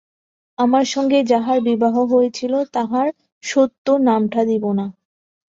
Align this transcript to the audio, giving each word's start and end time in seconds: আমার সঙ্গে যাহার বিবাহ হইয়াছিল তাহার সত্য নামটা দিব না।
আমার 0.57 0.85
সঙ্গে 0.85 1.19
যাহার 1.23 1.57
বিবাহ 1.61 1.95
হইয়াছিল 2.11 2.53
তাহার 2.73 3.07
সত্য 3.43 3.85
নামটা 4.01 4.41
দিব 4.45 4.63
না। 4.73 4.85